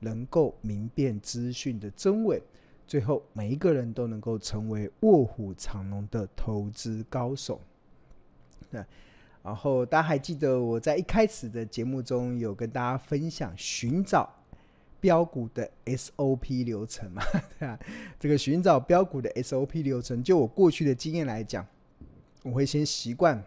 [0.00, 2.42] 能够明辨资讯的真伪，
[2.86, 7.60] 最后每一个人都能够成为卧虎藏龙的投资高手。
[8.70, 8.84] 对，
[9.42, 14.28] 然后大家还记得我在一开始的节目中有跟大家分享寻找。
[15.02, 17.22] 标股的 SOP 流程嘛，
[17.58, 17.80] 对啊，
[18.18, 21.66] 这个寻找标股的 SOP 流程，就我过去的经验来讲，
[22.42, 23.42] 我会先习惯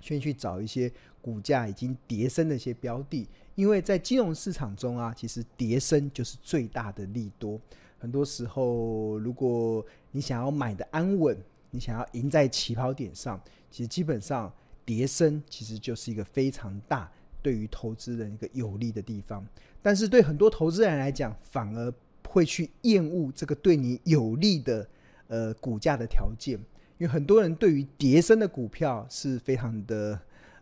[0.00, 0.88] 先去找一些
[1.20, 7.60] 股价已经跌升的一些标的，因为在金融市场中啊，其实跌升就是最大的利多。
[7.98, 11.36] 很多时候，如果你想要买的安稳，
[11.72, 14.52] 你想要赢在起跑点上，其实基本上
[14.84, 17.10] 跌升其实就是一个非常大。
[17.42, 19.44] 对于投资人一个有利的地方，
[19.82, 21.92] 但是对很多投资人来讲，反而
[22.28, 24.88] 会去厌恶这个对你有利的
[25.26, 26.56] 呃股价的条件，
[26.98, 30.20] 因为很多人对于跌升的股票是非常的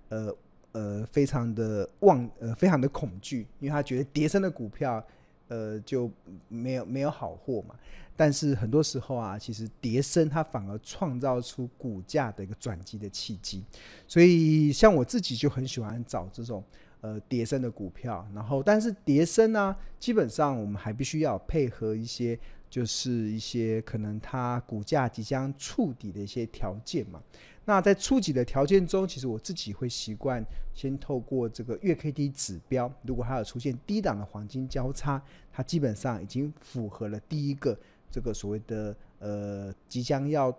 [0.08, 0.34] 呃
[0.77, 5.02] 呃非常的望呃非常的恐惧，因为他觉得跌深的股票
[5.48, 6.10] 呃就
[6.48, 7.74] 没有没有好货嘛。
[8.19, 13.62] 但是很多时候啊，其实跌深它反而创造出股价的一个转机的契机。
[14.06, 16.64] 所以像我自己就很喜欢找这种
[17.02, 18.27] 呃跌深的股票。
[18.34, 22.38] 然后，但是跌深呢，基本上我们还必须要配合一些，
[22.70, 27.20] 就是一些可能它股价即将触底的一些条件嘛。
[27.67, 35.22] 那在触底的条件中，其实我自己会习惯先透过这个月 K D 指标，如果它有出现低档的黄金交叉，
[35.53, 37.78] 它基本上已经符合了第一个。
[38.09, 40.56] 这个所谓的呃即将要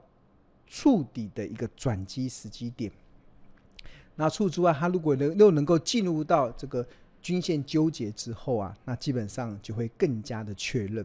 [0.67, 2.91] 触底的一个转机时机点，
[4.15, 6.85] 那除此之外，它如果能又能够进入到这个
[7.19, 11.03] 均线纠结之后啊，那基本上就会更加的确认。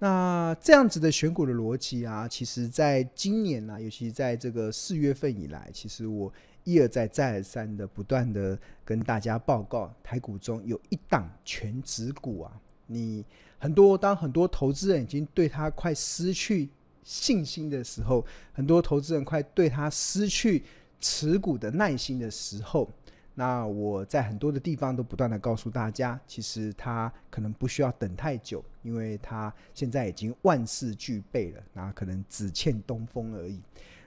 [0.00, 6.32] 那这样子的选股的逻辑啊，其实在今年啊，尤其在这个四月份以来，其实我
[6.64, 12.52] 一而再再而三的不断的跟大家报告，台股中有一档全值股啊，
[12.88, 13.24] 你。
[13.62, 16.66] 很多当很多投资人已经对他快失去
[17.02, 18.24] 信心的时候，
[18.54, 20.62] 很多投资人快对他失去
[20.98, 22.90] 持股的耐心的时候，
[23.34, 33.60] 那我在很多的地方都不断的告诉大家，其实他可能不需要等太久，因为他现在已经万事俱备了，那可能只欠东风而已。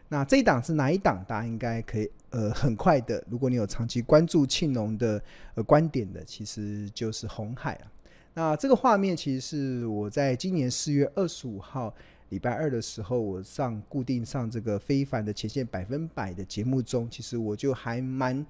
[0.10, 1.26] 那这一档是哪一档？
[1.28, 5.20] 大家应该可以呃很快的，如果你有长期关注庆农的
[5.56, 7.92] 呃观点的，其实就是红海啊。
[8.36, 11.92] 那这个画面其实是我在今年四月二十五号
[12.30, 18.46] 礼拜二的时候，我上固定上这个非凡的前线百分百的节目中，其实我就还蛮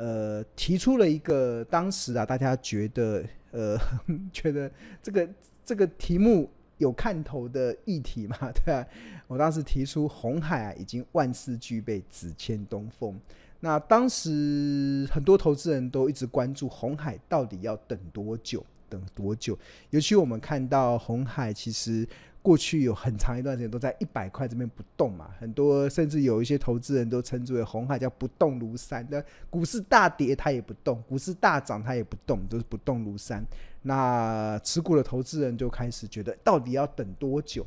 [0.00, 3.78] 呃提出了一个当时啊大家觉得呃
[4.32, 4.70] 觉得
[5.02, 5.28] 这个
[5.62, 8.86] 这个题目有看头的议题嘛， 对吧？
[9.26, 13.20] 我当时提出红海啊已经万事俱备，只欠东风。
[13.60, 18.64] 那当时很多投资人都一直关注红海到底要等多久。
[18.88, 19.56] 等多久？
[19.90, 22.04] 尤其我们看到红海，其实
[22.42, 25.30] 过去有很长一段时间都在一百块这边不动嘛。
[25.38, 29.06] 很多甚至有一些投资人都称之为红海叫不动如山。
[29.10, 33.44] 那股市大跌它也不动，股市大涨它也不动，都是不动如山。
[33.82, 37.66] 那持股的投资人就开始觉得，到底要等多久？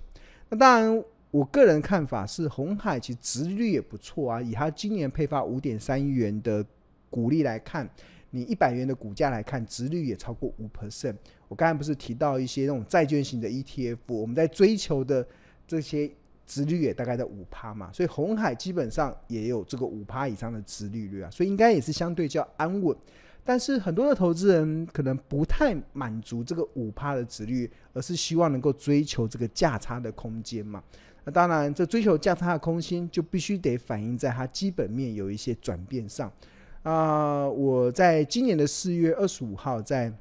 [0.49, 4.41] 那当然，我个人看法是，红海其实殖利率也不错啊。
[4.41, 6.65] 以它今年配发五点三亿元的
[7.09, 7.89] 股利来看。
[8.35, 11.15] 你一百元的股价来看，殖率也超过五 percent。
[11.53, 15.23] 我刚才不是提到一些那种债券型的 ETF，我们在追求的
[15.67, 16.09] 这些
[16.47, 22.97] 值率也大概在五趴嘛，所以红海基本上也有这个五趴以上的值利率啊，所以应该也是相对较安稳。
[23.43, 30.83] 但是很多的投资人可能不太满足这个五趴的值率，而是希望能够追求这个价差的空间嘛。
[31.23, 36.33] 那当然，这追求价差的空间就必须得反映在它基本面有一些转变上。
[36.81, 40.11] 啊、我在今年的四月二十五号在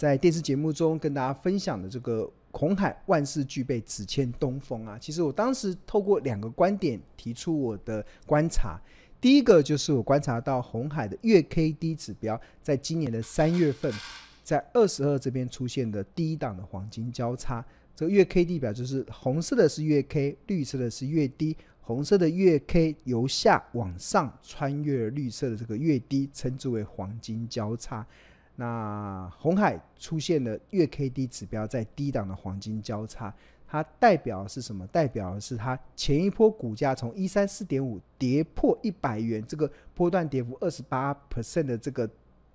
[0.00, 4.96] 在电视节目中跟大家分享的这个红海万事俱备，只欠东风啊。
[4.98, 8.80] 其实我当时透过两个观点提出我的观察，
[9.20, 13.92] 第一个就是我观察到红海的月 K D 指标，在今年的三月份，
[14.42, 17.62] 在二十二这边出现的低档的黄金交叉，
[17.94, 21.54] 这个月 K D 表就是红色的是月 K，绿色的是月低。
[21.82, 28.06] 红色的月 K 由下往上穿越绿色的这个月低，称之为黄金交叉。
[28.60, 33.34] 那红海出现了月 K D 指标在低档的黄金交叉，
[33.66, 34.86] 它代表是什么？
[34.88, 42.06] 代表的是它前一波股价从一三四点五跌破一百元，这个波段跌幅二十八 percent 的这个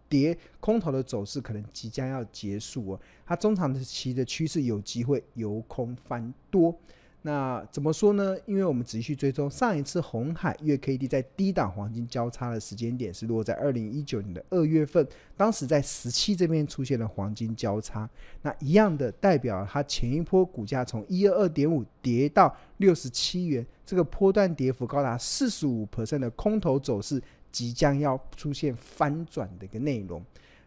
[0.07, 2.99] 跌空头的走势可能即将要结束哦。
[3.25, 6.77] 它中长期的趋势有机会由空翻多。
[7.25, 8.37] 那怎么说呢？
[8.45, 18.07] 因为我们仔细追踪上一次红海月 K D 在低档黄金交叉的时间点是落在二零一九年的二月份，当时在十七这边出现了黄金交叉，
[18.43, 27.19] 那一样的代表它前一波股价从一二二点五跌到六十七元，这个波段跌幅高达四十五%的空头走势
[27.51, 30.23] 即将要出现翻转的一个内容。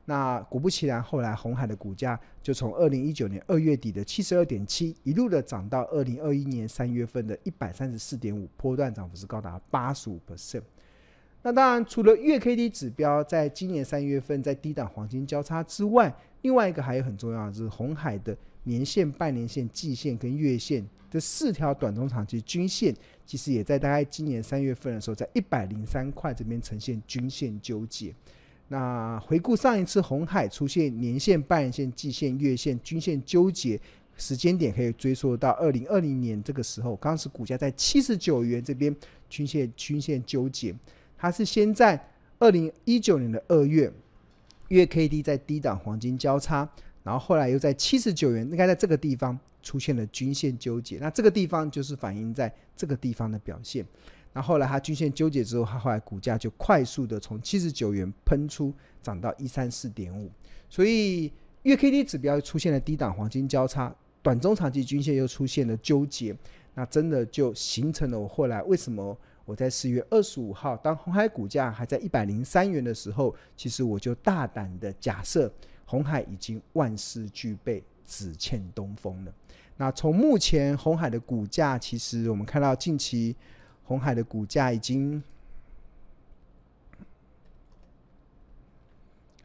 [0.08, 10.62] 那果不其然，后来红海的股价就从二零一九年二月底的七十二点七，一路的涨到二零二一年三月份的一百三十四点五，波段涨幅是高达八十五 percent。
[11.42, 16.10] 那当然，除了月 K D 指标在今年三月份在低档黄金交叉之外，
[16.40, 22.94] 另外一个还有很重要的就是红海的年线、半年线、季线跟月线这四条短中长期均线，
[23.26, 28.14] 其实也在大概今年三月份的时候，在一百零三块这边呈现均线纠结。
[28.68, 33.80] 那回顾上一次红海出现年线、半年线、季线、月线均线纠结
[34.16, 38.94] 时间点，可以追溯到二零二零年这个时候，当时股价在七十九元这边
[39.30, 40.74] 均线均线纠结，
[41.16, 41.98] 它是先在
[42.38, 43.90] 二零一九年的二月
[44.68, 46.68] 月 K D 在低档黄金交叉，
[47.02, 53.86] 然后后来又在七十九元，应该在这个地方出现了均线纠结，那这个地方就是反映在这个地方的表现。
[54.34, 58.72] 那后来它均线纠结之后，它后来股价就快速的从七十九元喷出，
[59.02, 60.30] 涨到一三四点五。
[60.68, 61.32] 所以
[61.62, 63.92] 月 K D 指标出现了低档黄金交叉，
[64.22, 66.36] 短中长期均线又出现了纠结，
[66.74, 75.52] 那真的就形成了我后来为什么我在四月二十五号，当红海股价还在一百零三元的时候，其实我就大胆的假设
[75.84, 79.32] 红海已经万事俱备，只欠东风了。
[79.78, 83.34] 那从目前红海的股价，其实我们看到近期。
[83.88, 85.22] 红海的股价已经，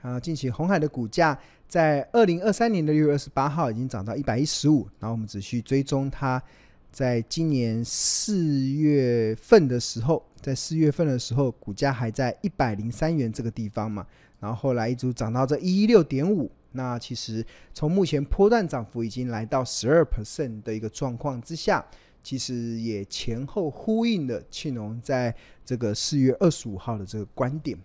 [0.02, 6.44] 啊，近期红海的股价在二零二三年的六月二十八号已经涨到一百一十五，然后我们只需追踪它，
[6.92, 14.06] 在今年四月份的时候，在四月份的时候，股价还在一百零三元这个地方嘛，
[14.42, 21.86] 然后后来一直涨到这一一六点五，那其实从目前波段涨幅已经来到十二 percent 的一个状况之下。
[22.24, 25.36] 其实也前后呼应了庆隆在
[25.66, 27.78] 这个四月二十五号的这个观点。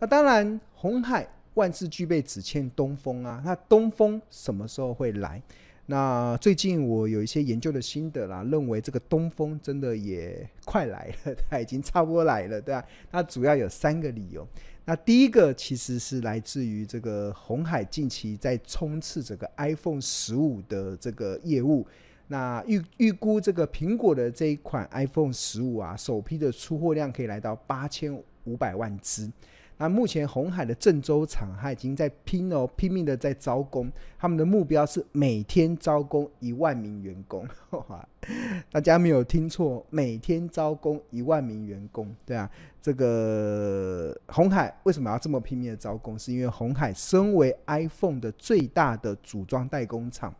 [0.00, 3.40] 那当然，红海万事俱备，只欠东风啊。
[3.44, 5.40] 那东风什么时候会来？
[5.86, 12.82] 那最近我有一些研究的心得啦，认为这个东风真的也快来了，它已经差不多来了，对吧？
[13.10, 14.48] 那主要有三个理由。
[14.86, 21.86] 那第一个其实是来自于这个红海近期在冲刺这个 iPhone 十五的这个业务。
[22.28, 29.30] 那预预估这个苹果的这一款 iPhone 十五啊，首批的出货量可以来到八千五百万只。
[29.76, 37.44] 那目前红海的郑州厂，它已经在拼哦，拼命的在招工，他们的目标是每天招工一万名员工。
[38.70, 42.48] 大家没有听错，每天招工一万名员工，对啊，
[42.80, 46.16] 这个红海为什么要这么拼命的招工？
[46.16, 50.32] 是因为红海身为 iPhone 的最大的组装代工厂。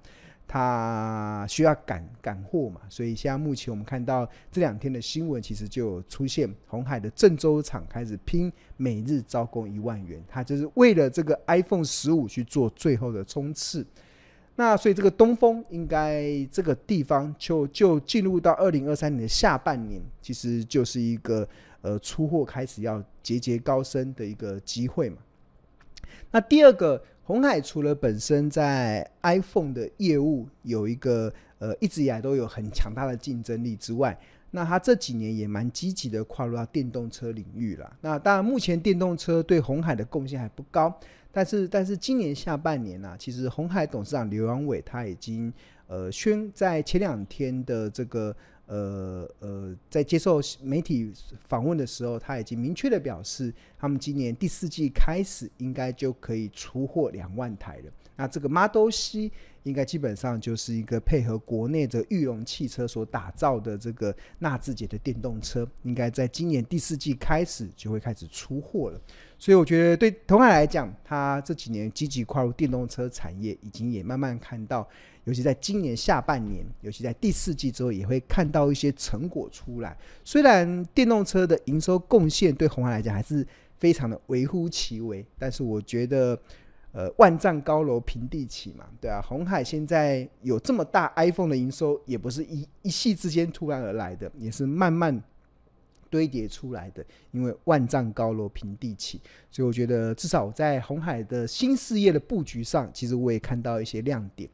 [0.46, 13.84] 它需要赶赶货嘛，所以现在目前我们看到这两天的新闻，其实就出现红海的郑州厂开始拼每日招工一万元，它就是为了这个 iPhone 十五去做最后的冲刺。
[14.54, 21.48] 那所以这个东风应该这个地方就就进入到二零二三年的下半年，其实就是一个
[21.80, 25.16] 呃出货开始要节节高升的一个机会嘛。
[26.30, 27.02] 那第二个。
[27.24, 34.16] 鸿海除了本身在 iPhone 的业务有一个呃一直以来都有很强大的竞争力之外，
[34.50, 37.96] 那它这几年也蛮积极的跨入到电动车领域了。
[38.02, 40.94] 那当然，目前电动车对红海的贡献还不高，
[41.32, 45.52] 但是但是今年下半年呢、其实鸿海董事长刘扬伟他已经
[45.86, 48.36] 呃宣在前两天的这个。
[48.66, 51.12] 呃呃，在接受媒体
[51.46, 57.92] 访问的时候，他已经明确的表示，他们今年第四季开始应该就可以出货两万台了。
[58.16, 59.30] 那这个 Model C
[59.64, 69.00] 应该基本上就是一个配合国内的裕隆汽车所打造的这个纳智捷的电动车，应该在今年第四季开始就会开始出货了。
[69.44, 74.88] 所以我觉得对鸿海来讲，他这几年积极跨入电动车产业，已经也慢慢看到。
[75.24, 79.94] 尤其在今年下半年，尤其在第四季之后，也会看到一些成果出来。
[80.24, 83.46] 虽然电动车的营收贡献对鸿海来讲还是
[83.76, 86.38] 非常的微乎其微，但是我觉得，
[86.92, 95.22] 呃万丈高楼平地起嘛，对啊，鸿海现在有这么大 iPhone 的营收，也不是一一夕之间突然而来的，也是慢慢
[96.14, 97.04] 堆叠出来的。
[97.32, 104.48] 因为万丈高楼平地起，所以我觉得至少在红海的新事业的布局上，其实我也看到一些亮点。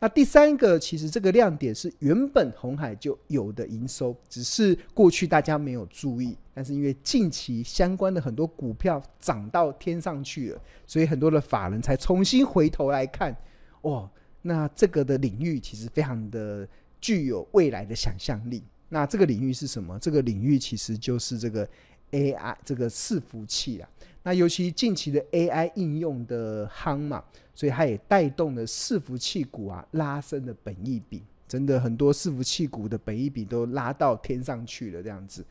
[0.00, 6.36] 那第三个，其实这个亮点是原本红海就有的营收，只是过去大家没有注意。
[6.54, 13.34] 但是因为近期相关的很多股票涨到天上去了，所以很多的法人才重新回头来看，
[13.80, 14.08] 哦，
[14.42, 16.68] 那这个的领域其实非常的
[17.00, 18.62] 具有未来的想象力。
[18.88, 19.98] 那这个领域是什么？
[19.98, 21.68] 这个领域其实就是这个
[22.12, 23.88] AI 这个伺服器啊。
[24.22, 27.24] 那尤其近期的 AI 应用的夯嘛。
[27.54, 35.44] 所以它也带动了伺服器股啊拉升的本益比，真的很多伺服器股的本益比都拉到天上去了这样子。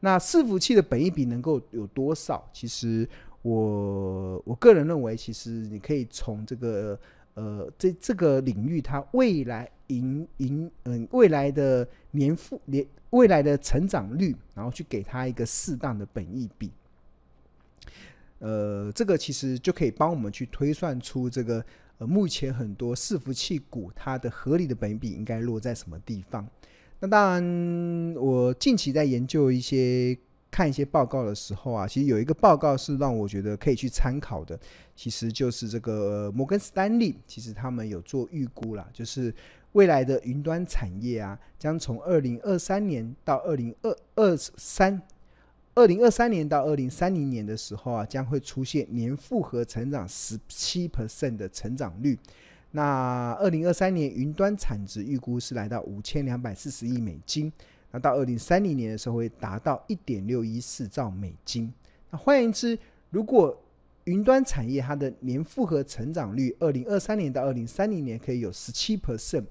[0.00, 2.46] 那伺服器的本益比能够有多少？
[2.52, 3.08] 其实
[3.40, 7.00] 我我个人认为，其实你可以从这个
[7.32, 16.70] 呃这这个领域它未来盈盈嗯未来的年复年未来的成长率，然后去给它一个适当的本益比。
[18.40, 21.64] 呃，这个其实就可以帮我们去推算出这个
[21.98, 26.46] 呃，目前很多伺服器股它的合理的本益比应该落在什么地方。
[26.98, 30.16] 那当然，我近期在研究一些
[30.50, 34.58] 看一些报告的时候啊，其实有一个报告是让我觉得可以去参考的，
[34.94, 39.34] 其实就是这个摩根士丹利，其实他们有做预估啦，就是
[39.74, 45.00] 未来的云端产业啊，将从二零二三年到二零二二三。
[45.74, 52.16] 二零二三年到二零三零年的时候啊，将会出现年复合成长十七 percent 的成长率。
[52.70, 57.52] 那二零二三年云端产值预估是来到五千两百四十亿美金。
[57.90, 61.72] 那到二零三零年的时候会达到一点六一四兆美金。
[62.10, 62.78] 那换言之，
[63.10, 63.60] 如果
[64.04, 69.44] 云端产业它的年复合成长率，二零二三年到二零三零年可以有十七 percent。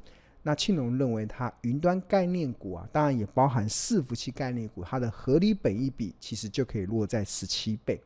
[0.46, 8.02] 那庆隆认为，它云端概念股啊，当然也包含伺服器概念股，它的合理本益比其实就可以落在十七倍。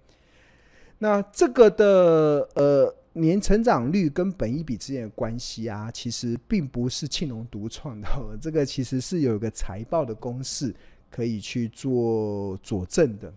[1.00, 8.08] 那这个的呃年成长率跟本益比之间的关系啊，其实并不是庆隆独创的，
[8.40, 10.72] 这个其实是有一个财报的公式
[11.10, 13.34] 可以去做佐证的。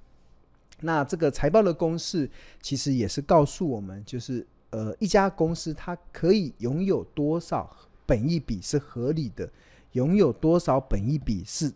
[0.83, 2.31] 那这个财报的公式
[2.61, 7.75] 其实也是告诉我们，就是呃一家公司它可以拥有多少。
[8.11, 9.49] 本益比是合理的，
[9.93, 11.73] 拥有多少本益比是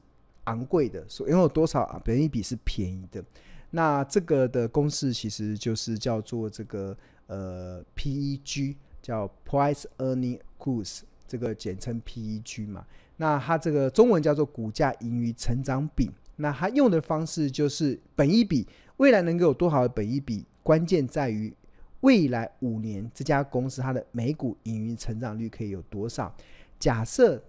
[0.46, 3.24] 昂贵的，所拥有多少啊本益比是便宜的。
[3.70, 6.96] 那这个的公式其实就是叫做这个
[7.28, 12.84] 呃 PEG，叫 Price Earning Growth，这个简称 PEG 嘛。
[13.18, 16.10] 那它这个中文叫做股价盈余成长比。
[16.34, 21.54] 那它用的方式就是本益比，未来能够有多少的本益比，关键在于。
[22.04, 26.30] 未来五年，这家公司它的每股盈余成长率可以有多少？
[26.78, 27.42] 假设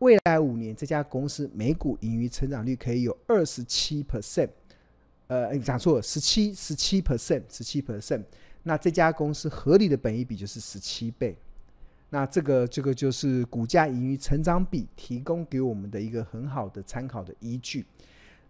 [0.00, 4.50] 未来五年这家公司每股盈余成长率可以有二十七 percent，
[5.28, 8.24] 呃，讲错了，十七十七 percent，十七 percent，
[8.64, 11.36] 那这家公司合理的本益比就是十七倍。
[12.10, 17.86] 那这个这个就是股价盈余成长比提供给我们的一个很好的参考的依据。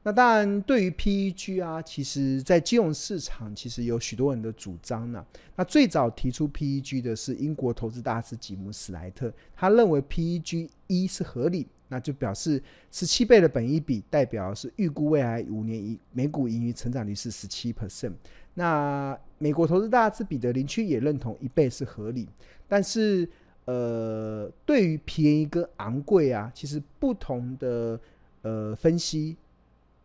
[0.09, 5.23] 那当然，对于 PEG 啊，其实在金融市场其实有许多人的主张呢、
[5.55, 18.15] 那最早提出 PEG 的是英国投资大师吉姆史莱特，他认为 PEG 一是合理，那就表示十七倍的本益比代表是预估未来五年以每股盈余成长率是十七 percent。
[18.55, 22.27] 那美国投资大师彼得林区也认同一倍是合理，
[22.67, 23.29] 但是
[23.67, 28.01] 呃，对于便宜跟昂贵啊，其实不同的
[28.41, 29.37] 呃分析。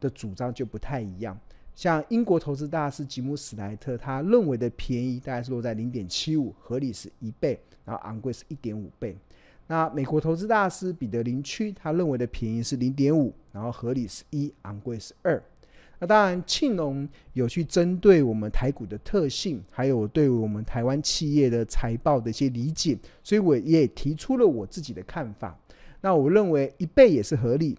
[0.03, 1.39] 的主张就不太一样，
[1.73, 9.15] 像英国投资大师吉姆史莱特，他认为的便宜大概是落在零点七五，合理是一倍，然后昂贵是一点五倍。
[9.67, 15.41] 那美国投资大师彼得林区，他认为的便宜是零点五，然后合理是一，昂贵是二。
[15.99, 25.57] 那当然，庆隆有去针对我们台股的特性，还有对我们台湾企业的财报的一些理解，所以我也提出了我自己的看法。
[26.01, 27.77] 那我认为一倍也是合理。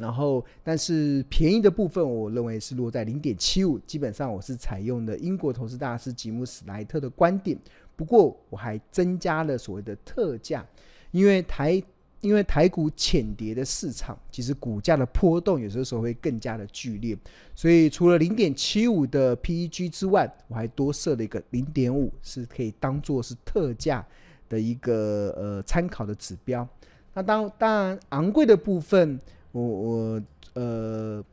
[0.00, 3.78] 然后，但是便宜的部分，我认为是落在零点七五。
[3.80, 7.54] 基本上，我是采用的英国投资大师吉姆史莱特的观点。
[7.94, 10.66] 不过，我还增加了所谓的特价，
[11.10, 11.82] 因为台
[12.22, 17.14] 因为台股浅跌的市场，其实股价的波动有些时候会更加的剧烈。
[17.54, 24.02] 所以，除了零点七五的 PEG 之外，我还多设了一个零点五，是可以当做是特价
[24.48, 26.66] 的一个呃参考的指标。
[27.12, 29.20] 那当当然昂贵的部分。
[29.52, 30.22] 我我
[30.54, 31.24] 呃，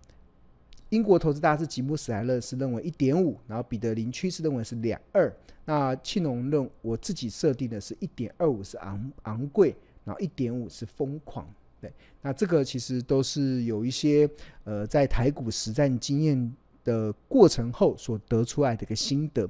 [0.90, 5.32] 英国投资大师吉姆史莱勒是认为一点五，然后彼得林区是认为是两二。
[5.66, 11.48] 那庆隆认我自己设定的是一点二五是昂昂贵，然后一点五是疯狂。
[11.82, 14.30] 对，那这个其实都是有一些
[14.64, 19.48] 呃在台股实战经验的过程后所得出来的一个心得。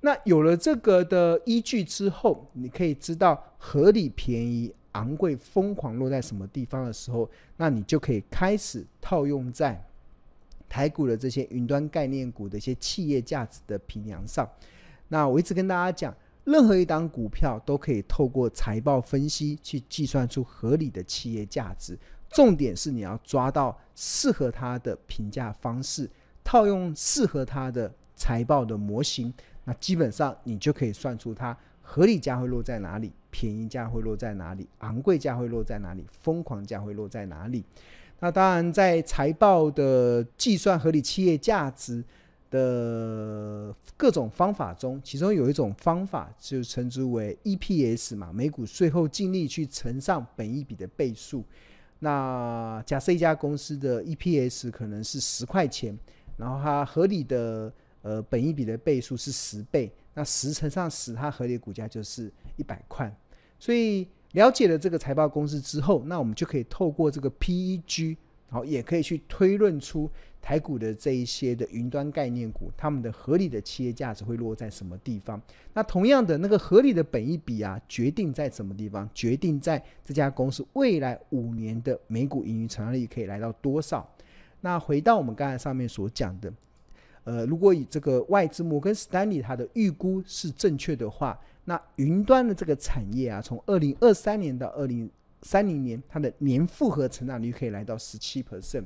[0.00, 9.82] 那有了这个的依据之后，你可以知道合理、便宜、昂贵、疯狂落在什么地方的时候，那你就可以开始套用在
[10.68, 14.48] 台股的这些云端概念股的一些企业价值的评量上。
[15.08, 26.08] 那我一直跟大家讲，任何一档股票都可以透过财报分析去计算出合理的企业价值，重点是你要抓到适合它的评价方式，
[26.44, 29.32] 套用适合它的财报的模型。
[29.64, 37.64] 那基本上你就可以算出它合理价会落在哪里，便宜价会落在哪里，昂贵价会落在哪里，疯狂价会落在哪里。
[38.20, 42.04] 那当然，在财报的计算合理企业价值
[42.50, 51.44] 的各种方法中，其中有一种方法就称之为 EPS 嘛，每股税后净利去乘上本一笔的倍数。
[52.00, 55.98] 那假设一家公司的 EPS 可能是十块钱，
[56.36, 57.72] 然后它合理的。
[58.02, 63.14] 呃，本一笔的倍数是十倍，那十乘上十，它合理股价就是一百块。
[63.58, 68.16] 所以了解了这个财报公式之后，那我们就可以透过这个 PEG，
[68.48, 75.40] 好，也可以去推论出台股的这一些的云端概念股，他们的合理的企业价值会落在什么地方。
[75.74, 79.08] 那同样的，那个合理的本益比啊，决定在什么地方？
[79.14, 84.08] 决定在这家公司未来五年的每股盈余成长率可以来到多少？
[84.62, 86.52] 那回到我们刚才上面所讲的。
[87.24, 95.08] 呃，如果以这个外资摩根士丹利它的预估是正确的话，那云端的这个产业啊，从二零二三年到二零
[95.42, 98.84] 三零年，它的年复合成长率可以来到十七 percent。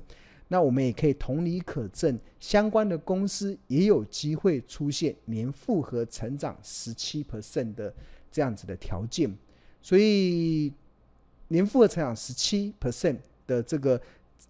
[0.48, 7.92] 那我们也可以同理可证，相关的公司也有机会出现年复合成长十七 percent 的
[8.30, 9.34] 这样子的条件。
[9.80, 10.72] 所以，
[11.48, 13.16] 年复合成长十七 percent
[13.46, 14.00] 的这个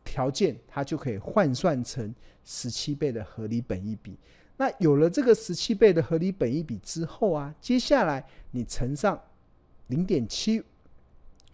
[0.03, 2.13] 条件，它就可以换算成。
[2.45, 4.17] 十七倍的合理本益比，
[4.59, 9.19] 那有了这个十七倍的合理本益比之后啊，接下来你乘上
[9.87, 10.63] 零点七，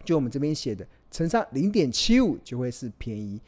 [0.03, 3.39] 就我们这边写的，乘上零点七五就会是便宜，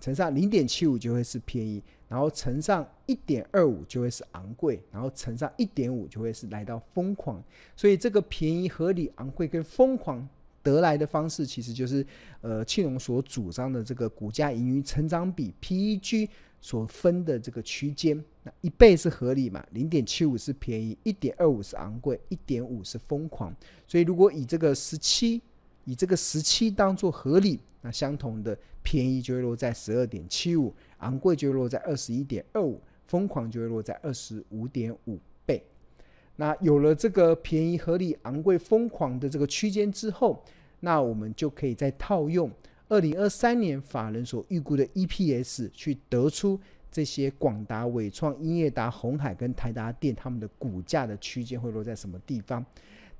[0.00, 7.42] 乘上零点七五就会是便宜，然后乘上一点二五就会是昂贵，然后乘上一点五就会是来到疯狂，
[7.76, 10.28] 所以这个便宜、合理、昂贵跟疯狂。
[10.60, 12.04] 得来的方式其实就是，
[12.42, 16.28] 呃，庆隆所主张的这个股价盈余成长比 PEG
[16.60, 23.54] 所分的这个区间，那一倍是合理嘛，零点七五是便宜，一点二五是昂贵，一点五是疯狂。
[23.86, 25.40] 所以如果以这个十七，
[25.84, 35.62] 以这个十七当做合理，那相同的便宜就会落在十二点七五，昂贵就会落在二十一点二五，疯狂就会落在二十五点五倍。
[36.36, 40.42] 那有了这个便宜、合理、昂贵、疯狂的这个区间之后，
[40.80, 42.50] 那我们就可以再套用
[42.88, 46.58] 二零二三年法人所预估的 EPS 去得出
[46.90, 52.64] 这些广达、伟创、英业达、鸿海跟台达电他们的股价的区间会落在什么地方？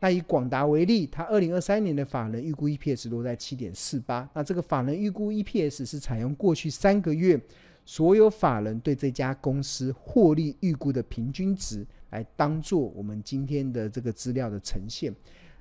[0.00, 4.28] 那以广达为例，它二零二三年的法人预估 EPS 落在七点四八。
[4.32, 7.40] 那这个法人预估 EPS 是采用过去三个月
[7.84, 11.86] 所有法人对这家公司获利预估的平均值。
[12.10, 15.14] 来当做我们今天的这个资料的呈现，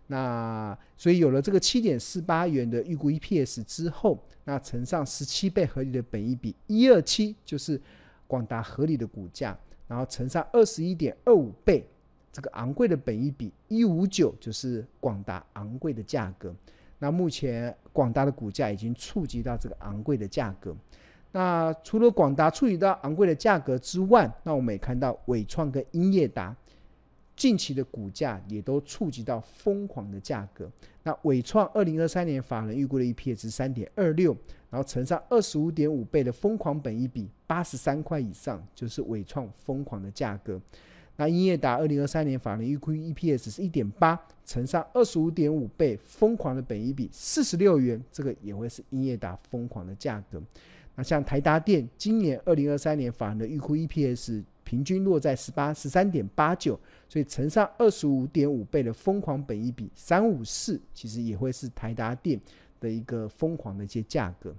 [0.08, 7.80] 那所以有了这个七点四八元的预估 EPS 之后，那乘上十七倍合理的本益比一二七就是
[8.26, 11.86] 广达合理的股价，然后乘上二十一点二五倍
[12.32, 16.56] 这个昂贵的本益比一五九就是广达昂贵的价格。
[17.00, 20.76] 那目前广达的股价已经触及到这个昂贵的价格。
[21.32, 26.56] 那除了广达处理到昂贵的价格之外，那我们也看到伟创跟英业达
[27.38, 30.70] 近期的股价也都触及到疯狂的价格。
[31.04, 34.36] 那伟创二零二三年法人预估的 EPS 是三点二六，
[34.70, 40.60] 然后乘上二十五点五倍的疯狂本一比八十三块以上，就是伟创疯狂的价格。
[41.16, 50.42] 那英业达二零二三年法人预估 EPS 是一点八，乘上二十五点五倍疯狂的本一比四十六元，这个也会是英业达疯狂的价格。
[50.96, 56.78] 那像台达电今年二零二三年法人的预估 EPS 平均落在十八十三点八九，
[57.08, 62.38] 所以乘上二十五点五倍的疯狂本一比三五四，其实也会是台达电
[62.82, 64.54] 的一个疯狂的一些价格。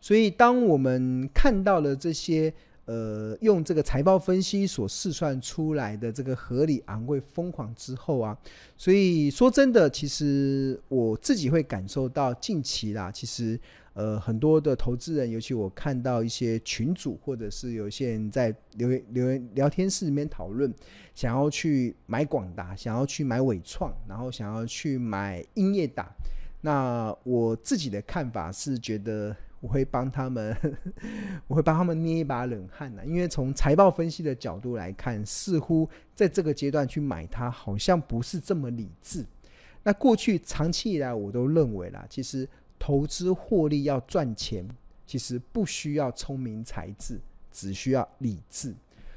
[0.00, 2.50] 所以当我们看到了这些
[2.86, 8.34] 呃用这个财报分析所试算出来的这个合理昂贵疯狂之后啊，
[8.78, 13.60] 所以说真的，其实我自己会感受到近期啦，其实。
[13.94, 20.72] 呃，很多的投资人，尤其我看到一些群组，或者是有些人在留言留言聊天室里面讨论，
[21.14, 26.12] 想要去买广达，想要去买纬创，然后想要去买英业达。
[26.60, 30.56] 那我自己的看法是，觉得我会帮他们，
[31.46, 33.02] 我会帮他们捏一把冷汗呢。
[33.06, 39.24] 因为从财报分析的角度来看，似乎在这个阶段去买它，好像不是这么理智。
[39.82, 42.48] 那过去长期以来，我都认为啦，其实
[42.84, 44.68] 投资获利要赚钱，
[45.06, 47.18] 其实不需要聪明才智，
[47.50, 48.74] 只需要理智。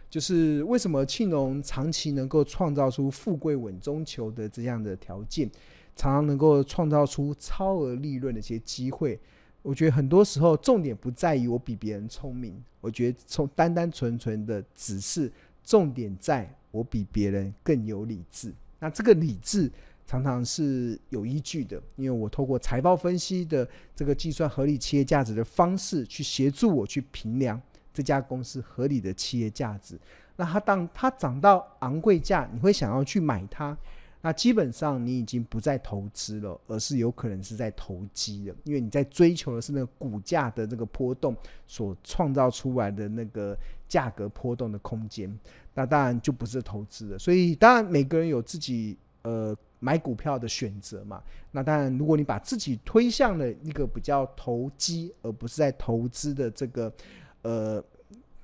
[0.10, 5.52] 就是为什么庆隆长期能够创造出富贵稳中求的这样的条件。
[5.98, 9.20] 常常能够创造出超额利润的一些机会，
[9.64, 15.30] 我觉得很多时候重点不在于我比别人聪明，我觉得从单单纯纯的只是
[15.62, 18.54] 重点在我比别人更有理智。
[18.80, 19.70] 那这个理智
[20.08, 27.62] 常常是有依据的，因为我透过财报分析的这个计算合理企业价值的方式，去协助我去评量
[27.94, 30.00] 这家公司合理的企业价值。
[30.38, 33.78] 那它当它涨到昂贵价，你会想要去买它。
[34.22, 41.36] 那基本上你已经不再投资了，而是有可能是在投机了，因为你在追求的是那个股价的这个波动
[41.68, 43.56] 所创造出来的那个
[43.88, 45.38] 价格波动的空间，
[45.76, 47.20] 那当然就不是投资了。
[47.20, 51.24] 所以当然每个人有自己呃买股票的选择嘛。
[51.52, 56.94] 那当然如果你把自己推向了一个比较投机而不是在投资的这个
[57.42, 57.84] 呃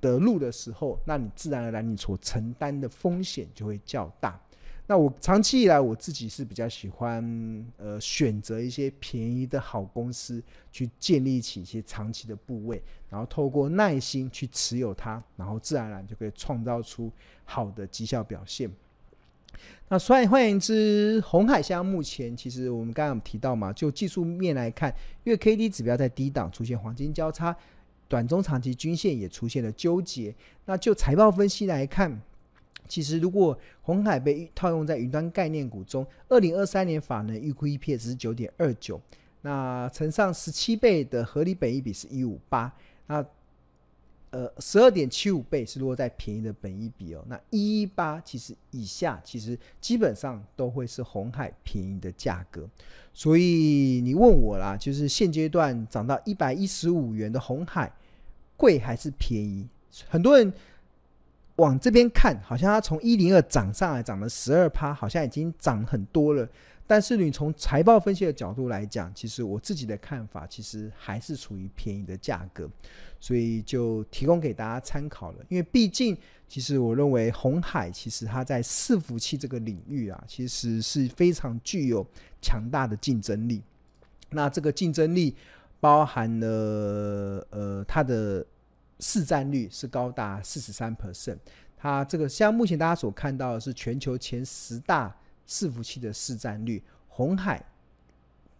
[0.02, 4.40] 的路的时候，那你自然而然你所承担的风险就会较大。
[4.86, 7.24] 那我长期以来我自己是比较喜欢，
[7.78, 10.44] 呃，选择一些便宜的好公司，
[10.74, 17.10] 去建立起一些长期的部位，然后透过耐心去持有它，然后自然而然就可以创造出
[17.46, 18.70] 好的绩效表现。
[19.90, 27.56] 那所以换言之，红海现在目前其实我们刚刚有提到嘛，就技术面来看，月 K D 指标在低档出现黄金交叉，
[28.08, 30.34] 短中长期均线也出现了纠结。
[30.66, 32.22] 那就财报分析来看。
[32.86, 39.00] 其实，如果红海被套用在云端概念股中，二零二三年法人预估 EPS 是九点二九，
[39.42, 42.72] 那乘上十七倍的合理本益比是一五八，
[43.08, 43.26] 那
[44.34, 52.68] 呃十二点七五倍是落在便宜的本一比哦，那一一八其实以下其实基本上都会是红海便宜的价格，
[53.14, 57.94] 所以你问我啦，就是现阶段涨到一百一十五元的红海
[58.58, 59.68] 贵还是便宜？
[60.10, 60.52] 很多人。
[61.58, 66.50] 往这边看，好像它从一零二涨上来，涨了十二趴，好像已经涨很多了。
[66.88, 72.68] 但是你从财报分析的角度来讲，其实我自己的看法，其实还是处于便宜的价格，
[73.24, 75.38] 所以就提供给大家参考了。
[75.48, 76.18] 因为毕竟，
[76.50, 82.06] 其实我认为红海其实它在伺服器这个领域啊，其实是非常具有
[82.42, 83.64] 强大的竞争力。
[84.32, 85.34] 那这个竞争力
[85.80, 88.46] 包含了呃它的。
[89.00, 91.38] 市占率是高达四十三 percent，
[91.76, 95.14] 它这个像目前大家所看到的是全球前十大
[95.46, 97.62] 伺服器的市占率，红海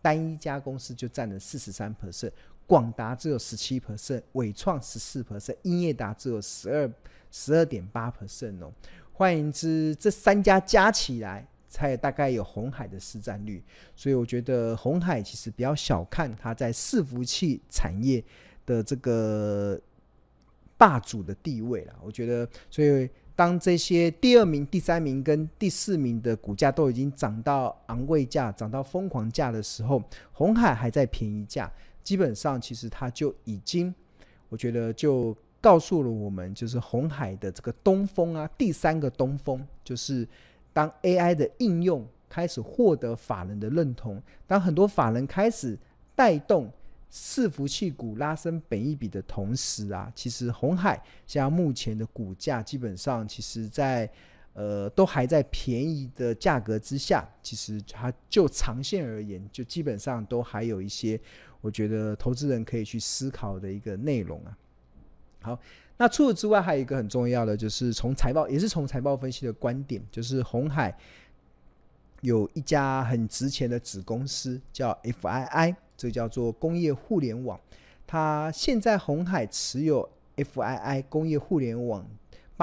[0.02, 2.32] 单一家公司就占了四十三 percent，
[2.66, 6.92] 广达只有十七 percent，纬创十四 percent，英业达只有十二
[7.32, 8.72] 十二点八 percent 哦。
[9.12, 13.64] 换言之，这三家加起来才大概有红海的市占率，
[13.96, 18.24] 所以我觉得红海其实比较小看它在伺服器产业
[18.66, 19.80] 的这个。
[20.76, 31.72] 霸主的地位了，我觉得，所以当这些第二名、第三名跟第四名的股价都已经涨到昂贵价、涨到疯狂价的时候，红海还在便宜价，
[32.04, 33.94] 基本上其实它就已经，
[34.50, 40.28] 我觉得就告诉了我们，就是红海的这个东风啊，第三个东风，就是
[40.72, 45.78] 当 AI 的应用开始获得法人的认同，当很多法人开始
[46.16, 46.72] 带动。
[47.16, 54.10] 伺服器股拉升本益比的同时啊，其实红海像目前的股价基本上，其实在
[54.54, 61.20] 呃都还在便宜的价格之下，其实它就长线而言，就基本上都还有一些
[61.62, 64.58] 我觉得投资人可以去思考的一个内容啊。
[65.42, 65.60] 好，
[65.98, 70.98] 那除此之外，还有一个很重要的，就是从财报也是从财报分析的观点，就是红海
[72.22, 75.76] 有一家很值钱的子公司叫 FII。
[75.96, 77.58] 这叫做工业互联网，
[78.06, 82.06] 它现在红海持有 FII 工业互联网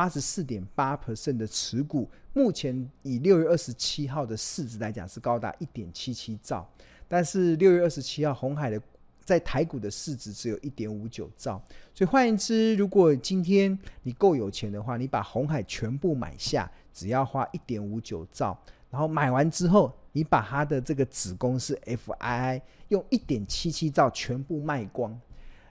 [0.01, 6.67] 八十四点八 percent 的持股，目前以六月二十七号的市值来讲是高达一点七七兆，
[7.07, 8.81] 但是六月二十七号红海的
[9.23, 18.59] 在台股的市值只有一点五九兆，所以换言之，如果今天你够有钱的话，你把红海全部买下，只要花一点五九兆。
[18.89, 25.21] 然后买完之后，你把它的这个子公司 FII 用一点七七兆全部卖光，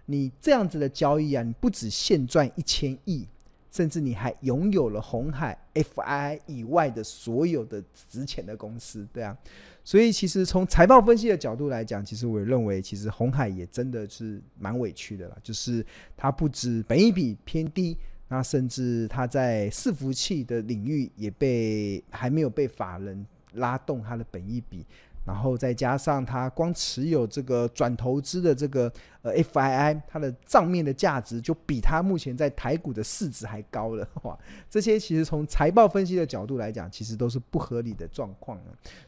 [0.06, 3.26] 你这样子的交易啊，你不止现赚一千亿。
[3.72, 9.38] 甚至你还拥有了红海 FI 以外的所有的值钱的公司，对啊，
[9.84, 15.86] 所以其实从财报分析的角度来讲，其实我认为，其实红海也真的是蛮委屈的啦，就是
[16.18, 24.86] 它不止本益比偏低，那甚至它在伺服器的领域也被还没有被法人拉动它的本益比。
[25.30, 34.36] 然后再加上他光持有这个转投资的这个呃 FII，它的账面的价值就比他目前在台股的市值还高了哇！
[34.68, 38.60] 这些其实从财报分析的角度来讲，其实都是不合理的状况，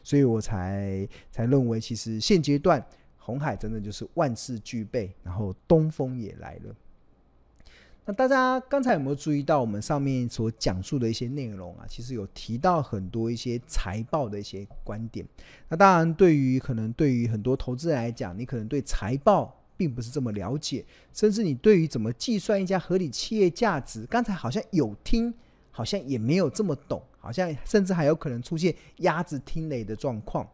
[0.04, 2.80] 所以我才才认为，其实现阶段
[3.18, 6.72] 红海真的就是万事俱备，然后东风也来了。
[8.04, 11.86] 那大家刚才有没有注意到我们上面所讲述的一些内容啊？
[11.88, 15.24] 其实有提到很多一些财报的一些观点。
[15.68, 25.32] 那当然，对于可能对于很多投资人来讲，你可能对财报并不是这么了解，甚至你对于怎么计算一家合理企业价值，刚才好像有听，
[25.70, 30.44] 好像也没有这么懂，好像甚至还有可能出现鸭子听雷的状况。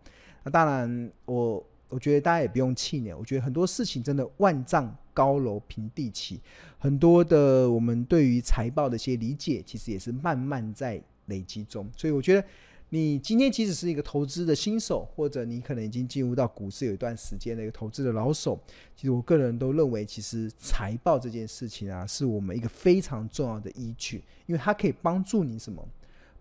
[0.45, 6.41] 那当然，我我觉得大家也不用气馁，我觉得很多事情真的万丈高楼平地起，
[6.79, 11.89] 很多的我们对于财报的一些理解，其实也是慢慢在累积中。
[11.97, 12.47] 所以我觉得，
[12.91, 18.59] 你今天即使是一个投资的新手，或者你可能已经进入到股市有一段时间的一个投资的老手，
[18.95, 25.87] 其实我个人都认为，其实财报这件事情啊，是我们一个非常重要的依据，因为它可以帮助你什么？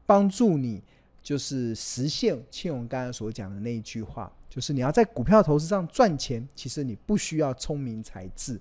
[0.06, 0.82] 帮助你
[1.28, 4.32] 就是实现庆荣刚才所讲的那一句话。
[4.50, 8.58] 就是你要在股票投资上赚钱，其实你不需要聪明才智，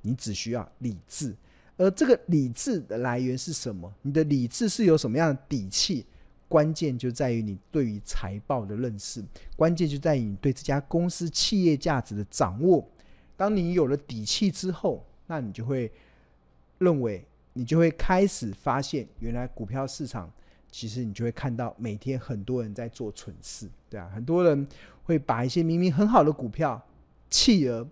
[0.00, 1.34] 你只需要理智。
[1.76, 3.92] 而这个理智的来源是什么？
[4.02, 6.06] 你的理智是有什么样的底气？
[6.48, 9.20] 关键就在于你对于财报的认识，
[9.56, 12.88] 关键就在于你对这家公司企业价值的掌握。
[13.36, 15.90] 当你有了底气之后，那你就会
[16.78, 20.32] 认为，你就会开始发现，原来股票市场。
[20.76, 24.66] 其实你就会看到每天很多人在做蠢事，对啊，很多人
[25.04, 26.84] 会把一些明明很好的股票
[27.30, 27.86] 弃而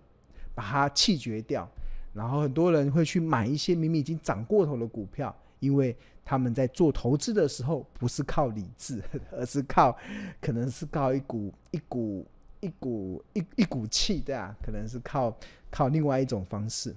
[0.53, 1.65] 把它弃绝掉，
[2.11, 9.97] 然后很多人会去买一些明明已经涨过头的股票，因为他们在做投资的时候不是靠理智，而是靠
[10.41, 12.27] 可能是靠一股一股
[12.59, 15.33] 一股一一股气，对啊，可能是靠
[15.71, 16.93] 靠另外一种方式。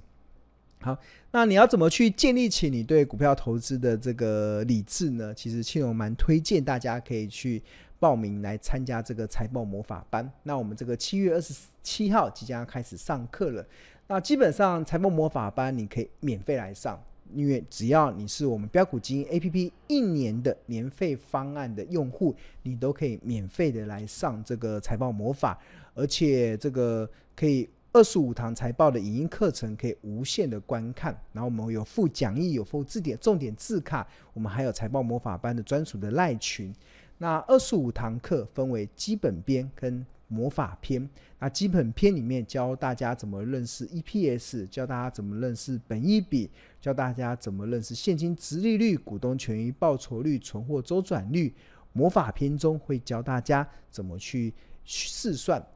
[0.82, 0.96] 好，
[1.32, 5.34] 那你要怎么去建立起你对股票投资的这个理智呢？
[5.34, 7.60] 其实庆荣蛮推荐大家可以去
[7.98, 10.30] 报名来参加这个财报魔法班。
[10.44, 13.66] 那我们这个七月二十七号即将要开始上课了。
[14.06, 17.02] 那基本上财报魔法班你可以免费来上，
[17.34, 25.58] 因为只要你是我们标股基金 APP 一年的年费方案的用户，你都可以免费的来上这个财报魔法，
[25.94, 27.68] 而且这个可以。
[27.96, 36.70] 二十五堂财报的影音课程可以无限的观看，然后我们有附讲义，有附字典、重点字卡，我们还有财报魔法班的专属的赖群。
[37.16, 41.08] 那二十五堂课分为基本编跟魔法篇。
[41.38, 51.54] 那基本篇里面教大家怎么认识 EPS，教大家怎么认识本益比，教大家怎么认识现金殖利率、股东权益报酬率、存货周转率。
[51.94, 54.52] 魔法篇中会教大家怎么去
[54.84, 55.66] 试算。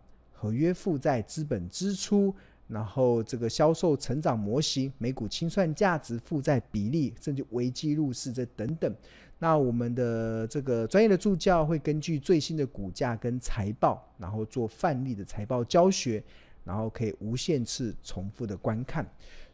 [0.41, 2.35] 合约负债、资本支出，
[2.67, 8.91] 然后这个销售成长模型、每股清算价值、负债比例，甚至危机入市这等等。
[9.39, 16.25] 那我们的这个专业的助教会根据最新的股价跟财报，然后做范例的财报教学，
[16.65, 19.07] 然后可以无限次重复的观看。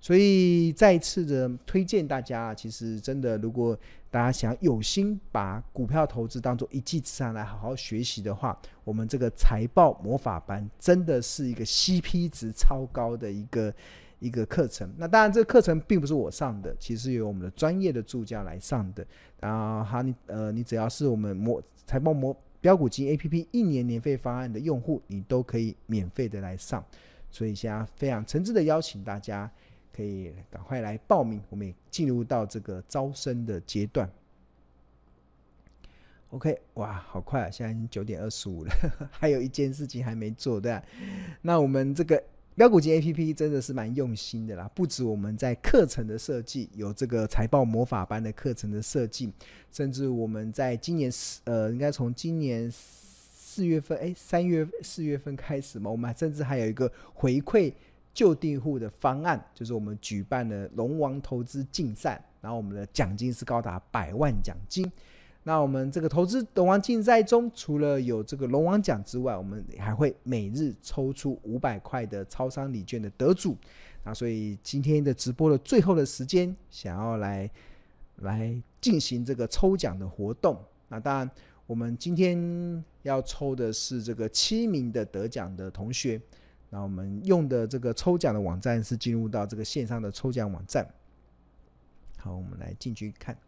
[0.07, 3.77] 所以再一次的推荐大家，其实真的，如果
[4.09, 13.75] 大家想有心把股票投资当做一技之长来好好学习的话，我们这个财报魔法班真的是一个 CP 值超高的一个
[14.21, 14.89] 一个课程。
[14.97, 19.05] 那当然，这个课程并不是我上的，其实由我们的专业的助教来上的。
[19.41, 26.85] 然后哈，你呃，你只要是我们魔财报魔标股金 APP 一年年费方案的用户，你都可以免费的来上。
[27.29, 29.51] 所以现在非常诚挚的邀请大家。
[29.97, 34.11] 可以赶快来报名，我们进入到这个招生的阶段。
[36.31, 37.51] OK，哇，好快啊！
[37.51, 38.71] 现在已经九点二十五了，
[39.11, 40.83] 还有一件事情还没做，对吧？
[41.41, 42.23] 那我们这个
[42.57, 49.33] 飙股金 APP 真的是蛮用心的啦，不止我们在课程的设计有这个财报魔法班的课程的设计，
[49.71, 57.73] 甚至我们在今年四呃，应该从今年四月份，哎，三月四月份开始嘛，我们甚至还有一个回馈。
[58.17, 64.91] 旧订户的方案就是我们举办了龙王投资竞赛，然后我们的奖金是高达百万奖金。
[65.43, 73.55] 那我们这个投资龙王竞赛中，除了有这个龙王奖之外，我们还会每日抽出五百块的超商礼券的得主。
[74.03, 77.51] 那所以今天的直播的最后的时间，想要来
[78.23, 80.59] 来进行这个抽奖的活动。
[80.89, 81.31] 那当然，
[81.67, 86.19] 我们今天要抽的是这个七名的得奖的同学。
[86.69, 90.87] 那我们用的这个抽奖的网站是进入到这个线上的抽奖网站。
[92.19, 93.39] 好，我们来进去看。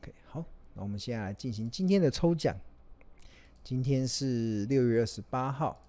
[0.00, 2.56] OK，好那我们现在来进行今天的抽奖。
[3.62, 5.82] 今天是六月二十八号，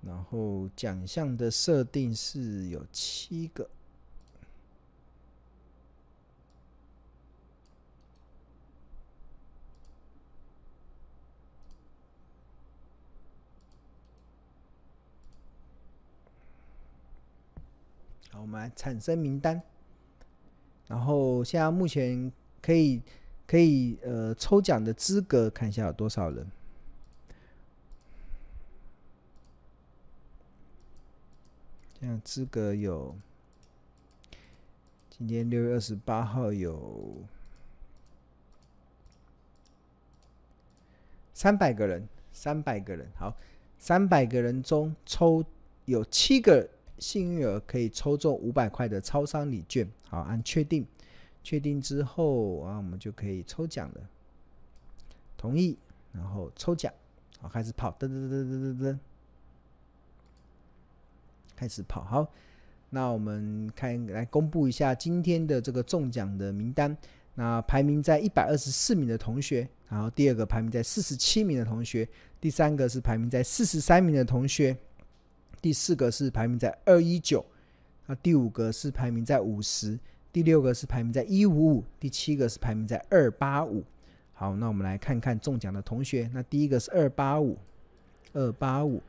[0.00, 3.70] 然后奖项的设定是有七个。
[18.32, 19.60] 好我们来产生名单，
[20.88, 23.02] 然后现在目前可以
[23.46, 26.50] 可以呃抽奖的资格，看一下有多少人。
[32.00, 33.14] 这样资格有，
[35.10, 37.14] 今天六月二十八号有
[41.34, 43.36] 三百个人，三百个人，好，
[43.78, 45.44] 三百个人中抽
[45.84, 46.66] 有七个。
[47.02, 50.86] 幸运儿可以抽中五百块的超商礼券，好，按确定，
[51.42, 54.00] 确定之后啊，我们就可以抽奖了。
[55.36, 55.76] 同意，
[56.12, 56.92] 然后抽奖，
[57.40, 58.98] 好，开始跑，噔噔噔噔噔噔噔，
[61.56, 62.04] 开始跑。
[62.04, 62.26] 好，
[62.90, 66.96] 那我们看来公布一下今天的这个中奖的名单。
[67.34, 72.06] 那排名在一百二十四名的同学，然后第二个排名在四十七名的同学，
[72.38, 74.76] 第三个是排名在四十三名的同学。
[75.62, 77.42] 第四个是排名在二一九，
[78.06, 79.98] 那第五个是排名在五十，
[80.32, 83.84] 第六个是排名在一五五，第七个是排名在二八五。
[84.34, 86.28] 好，那我们来看看中奖的同学。
[86.34, 87.56] 那第一个是二八五，
[88.32, 89.00] 二八五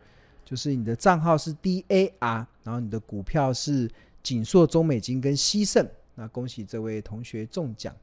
[0.46, 3.90] 就是你的账号是 DAR，然后你的股票是
[4.22, 5.90] 景硕、中美金跟西盛。
[6.14, 7.96] 那恭喜这位同学中奖。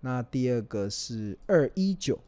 [0.00, 2.20] 那第二个是二一九。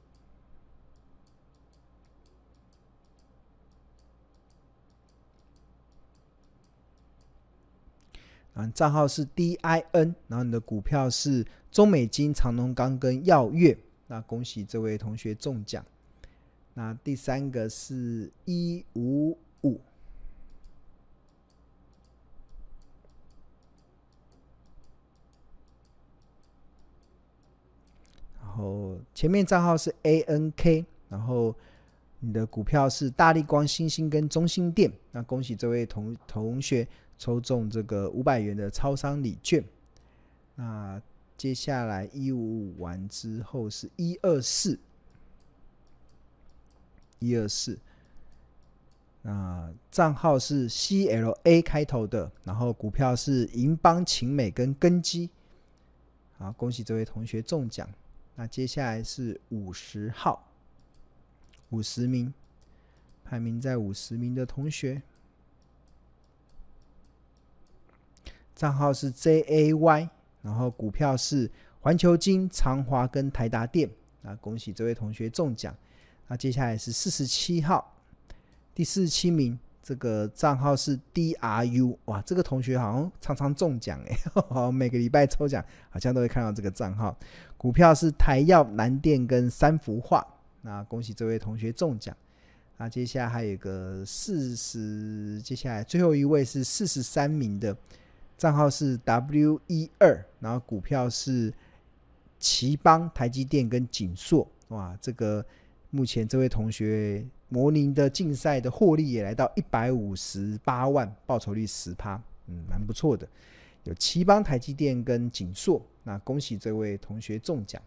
[8.73, 13.79] 账号是 DIN，然后你的股票是中美金、长隆钢跟耀月。
[14.09, 15.85] 那恭喜这位同学中奖。
[16.75, 19.81] 那第三个是一五五，
[28.41, 31.55] 然后前面账号是 ANK，然后
[32.19, 34.91] 你的股票是大力光、星星跟中心电。
[35.13, 36.89] 那恭喜这位同同学。
[37.21, 39.63] 抽中这个五百元的超商礼券，
[40.55, 41.01] 那
[41.37, 44.79] 接下来一五五完之后是一二四，
[47.19, 47.79] 一二四，
[49.21, 55.29] 那账号是 CLA 开头的，然后股票是银邦、勤美跟根基，
[56.39, 57.87] 好，恭喜这位同学中奖。
[58.35, 60.49] 那接下来是五十号，
[61.69, 62.33] 五十名，
[63.23, 65.03] 排名在五十名的同学。
[68.61, 70.07] 账号是 JAY，
[70.43, 73.89] 然后股票是环球金、长华跟台达电。
[74.21, 75.75] 那恭喜这位同学中奖。
[76.29, 77.97] 那接下来是四十七号，
[78.75, 81.97] 第四十七名，这个账号是 DRU。
[82.05, 84.15] 哇，这个同学好像常常中奖哎，
[84.51, 87.17] 好，每个礼拜抽奖好像都会看到这个账号。
[87.57, 90.23] 股票是台耀、南电跟三幅画。
[90.61, 92.15] 那恭喜这位同学中奖。
[92.77, 97.75] 那接下来还有一个四十，接下来最后一位是四十三名的。
[98.41, 101.53] 账号是 W 一二，然后股票是
[102.39, 104.49] 奇邦、台积电跟景硕。
[104.69, 105.45] 哇，这个
[105.91, 113.29] 目前这位同学模拟的竞赛的获利也来到一百五十八万，报酬率十趴，嗯，蛮不错的。
[113.85, 117.83] 有奇邦、台积电跟景硕，那恭喜这位同学中奖。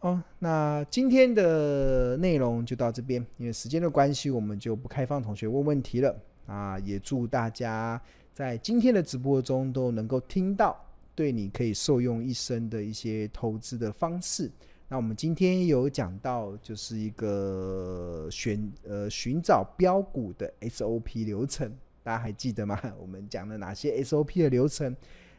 [0.00, 6.18] 哦，那今天的内容就到这边，因为时间的关系，我们就不开放同学问问题了。
[6.46, 8.02] 啊，也祝大家。
[8.32, 10.78] 在今天的直播中都能够听到
[11.14, 14.50] 对你可以受用一生的一些投资的方式。
[14.88, 21.70] 那我们今天有讲到，就是一个选呃寻找标股的 SOP 流程，
[22.02, 22.80] 大家还记得吗？
[22.98, 24.96] 我们讲了哪些 SOP 的流程？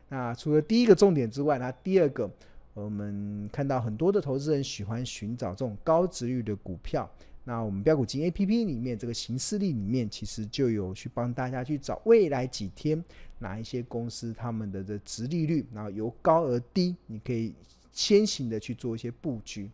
[0.07, 2.29] 那除了第一个重点之外，那第二个，
[2.73, 7.09] 我们看到很多的投资人喜欢寻找这种高值率的股票。
[7.43, 13.03] 那我们标股金 A P P 里面这个行事历里面，其实就有去帮大家去找未来几天
[13.39, 17.51] 哪一些公司他们的的殖利率，然后由高而低，你可以
[17.91, 19.67] 先行的去做一些布局。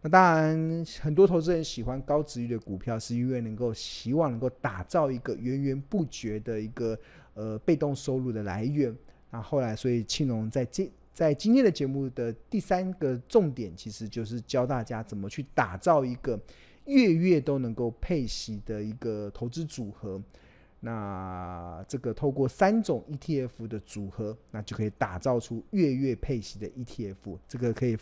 [0.00, 6.98] 那当然，很多投资人喜欢高殖利率的股票，是因为能够希望能够打造一个源源不绝的一个
[7.34, 8.96] 呃被动收入的来源。
[9.30, 16.40] 那后来，所以庆隆在今在今天的节目的第三个重点，其实就是教大家怎么去打造一个。
[16.86, 20.20] 月月都能够配息的一个投资组合，
[20.80, 27.38] 那这个透过三种 ETF 的组合，那就可以打造出月月配息的 ETF。
[27.46, 27.96] 这个可以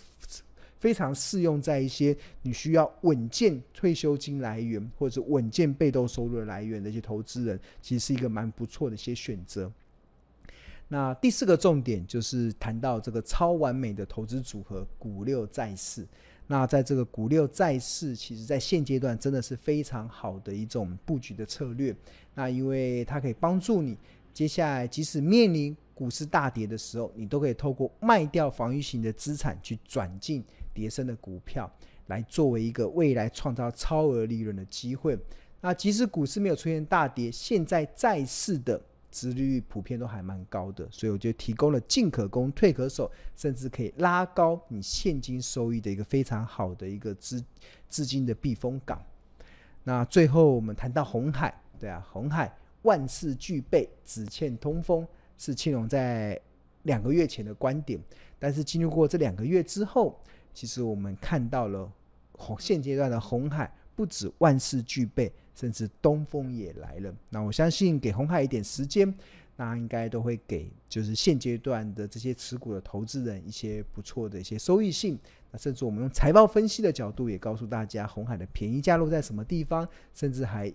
[0.78, 9.70] 非常适用在一些你需要稳健退休金来源或者稳健被动收入的来源的一些投资人，其实是一个蛮不错的一些选择。
[10.88, 16.06] 那第四个重点就是谈到这个超完美的投资组合——股六债四。
[16.50, 21.94] 那在这个股六债四，其实在现阶段真的是非常好的一种布局的策略。
[22.34, 23.96] 那因为它可以帮助你，
[24.34, 30.42] 接下来即使面临股市大跌的时候，你都可以透过卖掉防御型的资产，去转进
[30.74, 31.72] 跌升的股票，
[32.08, 35.16] 来作为一个未来创造超额利润的机会。
[35.60, 38.82] 那即使股市没有出现大跌，现在债市的。
[39.10, 47.42] 殖利率普遍都还蛮高的，所以我就提供了进可攻退可守，甚至可以拉高你现金收益的一个非常好的一个资
[47.88, 49.02] 资金的避风港。
[49.82, 55.06] 那最后我们谈到红海，对啊，红海万事俱备，只欠通风，
[55.38, 56.40] 是庆隆在
[56.84, 58.00] 两个月前的观点。
[58.38, 60.18] 但是经历过这两个月之后，
[60.54, 61.90] 其实我们看到了
[62.32, 65.32] 红现阶段的红海不止万事俱备。
[65.60, 69.14] 甚至东风也来了，那我相信给红海一点时间，
[69.56, 75.18] 那应该都会给就是现阶段的这些持股的投资人一些不错的一些收益性。
[75.50, 80.72] 那甚至我们用财报分析的角度也告诉大家，红海的便宜价落在什么地方，甚至还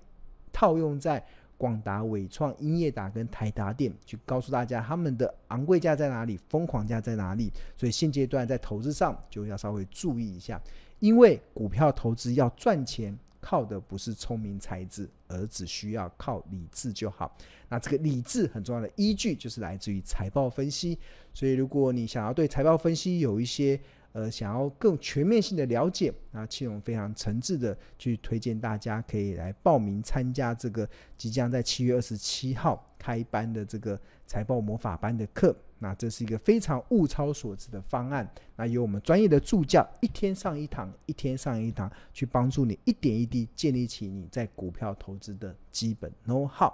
[0.54, 1.26] 套用在
[1.58, 7.52] 广达、伟创、英业达跟台达电，去告诉大家他们的昂贵价在哪里，疯狂价在哪里。
[7.76, 10.62] 所以现阶段在投资上就要稍微注意一下，
[11.00, 13.18] 因为股票投资要赚钱。
[13.46, 17.38] 靠的不是聪明才智，而只需要靠理智就好。
[17.70, 20.98] 那这个理智很重要的依据就是来自于财报分析。
[21.32, 23.80] 所以，如果你想要对财报分析有一些
[24.14, 35.56] 呃想要更全面性的了解，那庆隆非常诚挚的去推荐大家可以来报名参加这个即将在七月二十七号开班的这个财报魔法班的课。
[35.80, 38.28] 那这是一个非常物超所值的方案。
[38.56, 46.72] 那由我们专业的助教一天上一堂，一天上一堂，去帮助你一点一滴建立起你在股票投资的基本 know-how。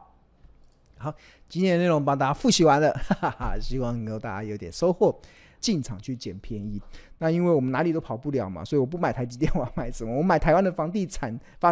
[0.98, 1.14] 好，
[1.50, 5.20] 今天的内容帮大家复习完了，哈 哈哈，希望能够大家有点收获，
[5.60, 6.80] 进场去捡便宜。
[7.18, 10.16] 那因为我们哪里都跑不了嘛，所以我不买台积电，我要买什么？
[10.16, 11.38] 我买台湾的房地产。